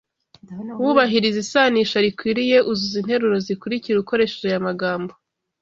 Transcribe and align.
Wubahiriza 0.83 1.39
isanisha 1.45 1.97
rikwiye 2.05 2.57
uzuza 2.71 2.95
interuro 3.01 3.37
zikurikira 3.45 3.97
ukoresheje 3.99 4.47
aya 4.49 4.67
magambo 4.67 5.11